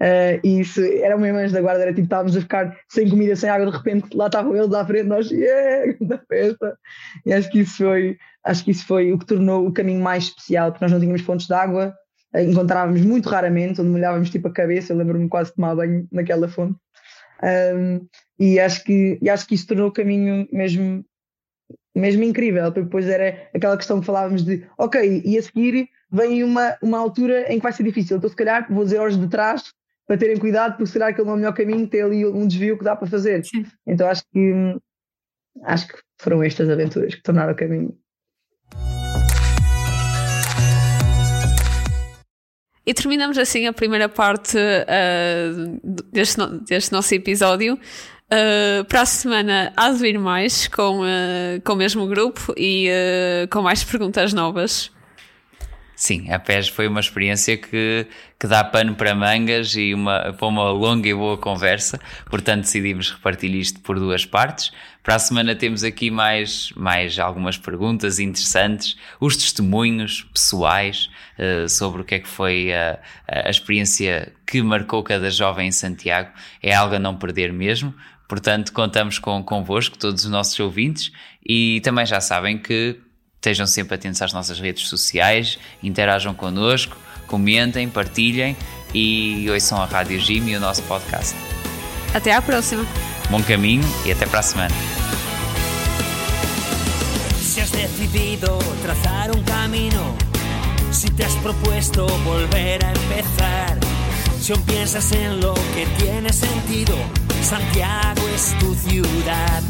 [0.00, 3.34] uh, e isso era uma anjos da guarda, era tipo, estávamos a ficar sem comida,
[3.34, 6.78] sem água, de repente lá estavam eles à frente, nós, yeah, da festa,
[7.26, 10.24] e acho que isso foi, acho que isso foi o que tornou o caminho mais
[10.24, 11.94] especial, porque nós não tínhamos fontes de água,
[12.34, 16.06] uh, encontrávamos muito raramente, onde molhávamos tipo a cabeça, eu lembro-me quase de tomar banho
[16.12, 16.78] naquela fonte,
[17.42, 18.06] um,
[18.38, 21.04] e acho que e acho que isso tornou o caminho mesmo
[21.94, 22.70] mesmo incrível.
[22.70, 27.52] Depois era aquela questão que falávamos de, ok, e a seguir vem uma, uma altura
[27.52, 28.16] em que vai ser difícil.
[28.16, 29.72] Então, se calhar, vou dizer aos de trás
[30.06, 32.84] para terem cuidado, porque será que é o melhor caminho ter ali um desvio que
[32.84, 33.44] dá para fazer.
[33.44, 33.64] Sim.
[33.86, 34.76] Então, acho que
[35.64, 37.96] acho que foram estas aventuras que tornaram o caminho.
[42.90, 45.80] E terminamos assim a primeira parte uh,
[46.12, 47.74] deste, no, deste nosso episódio.
[47.74, 52.88] Uh, para a semana há de vir mais com, uh, com o mesmo grupo e
[53.50, 54.90] com mais perguntas novas.
[56.00, 58.06] Sim, a PES foi uma experiência que,
[58.38, 63.12] que dá pano para mangas e uma, para uma longa e boa conversa, portanto decidimos
[63.12, 64.72] repartir isto por duas partes.
[65.02, 72.00] Para a semana temos aqui mais, mais algumas perguntas interessantes, os testemunhos pessoais uh, sobre
[72.00, 72.98] o que é que foi a,
[73.28, 76.30] a experiência que marcou cada jovem em Santiago.
[76.62, 77.94] É algo a não perder mesmo.
[78.26, 81.12] Portanto, contamos com convosco, todos os nossos ouvintes,
[81.46, 82.98] e também já sabem que
[83.40, 86.94] Estejam sempre atentos às nossas redes sociais, interajam connosco,
[87.26, 88.54] comentem, partilhem
[88.92, 91.34] e ouçam a Rádio Jim e o nosso podcast.
[92.12, 92.84] Até à próxima.
[93.30, 94.74] Bom caminho e até para a semana.
[97.40, 100.18] Si has decidido trazar un camino,
[100.92, 103.78] si te has propuesto volver a empezar,
[104.38, 106.94] si aún piensas en lo que tiene sentido,
[107.42, 109.62] Santiago es tu ciudad.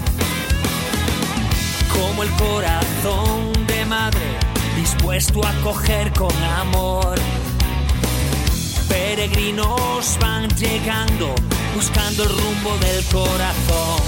[2.00, 3.59] como el corazón
[3.90, 4.38] madre
[4.76, 7.18] dispuesto a coger con amor.
[8.88, 11.34] Peregrinos van llegando
[11.74, 14.00] buscando el rumbo del corazón.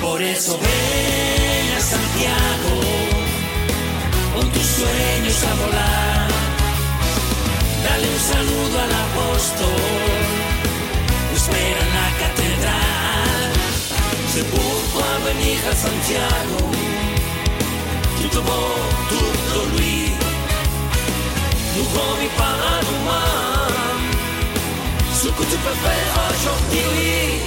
[0.00, 2.74] Por eso ven a Santiago
[4.34, 6.28] con tus sueños a volar.
[7.84, 10.08] Dale un saludo al apóstol,
[11.36, 13.50] espera en la catedral.
[14.32, 16.81] Sepulcro a venir a Santiago
[18.32, 18.72] tubou,
[19.08, 20.12] tutto lui.
[21.74, 24.00] Duchowi paranu mam
[25.20, 27.40] Suku tu pepe ożownili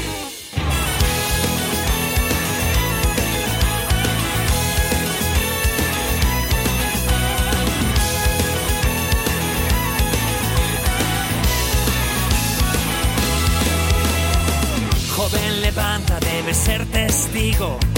[15.16, 17.95] Joven levanta, debe ser testigo.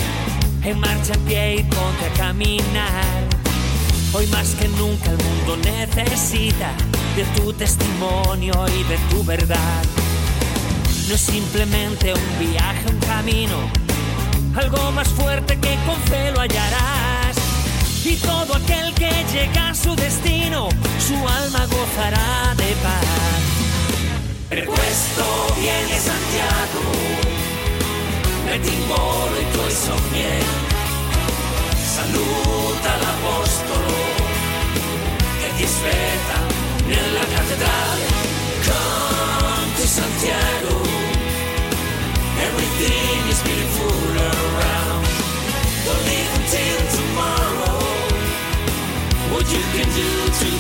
[0.70, 3.24] En marcha en pie y ponte a caminar.
[4.14, 6.72] Hoy más que nunca el mundo necesita
[7.16, 9.84] de tu testimonio y de tu verdad.
[11.08, 13.58] No es simplemente un viaje, un camino,
[14.56, 17.38] algo más fuerte que con fe lo hallarás.
[18.04, 20.68] Y todo aquel que llega a su destino,
[21.00, 23.06] su alma gozará de paz.
[24.50, 27.37] Prepuesto viene Santiago
[28.48, 30.40] metti in volo i tuoi sogni.
[31.96, 33.96] Saluta l'Apostolo
[35.40, 36.38] che ti aspetta
[36.86, 38.06] nella cattedrale.
[38.68, 40.76] Come to Santiago,
[42.48, 45.06] everything is beautiful around.
[45.86, 47.80] Don't live until tomorrow,
[49.32, 50.57] what you can do today.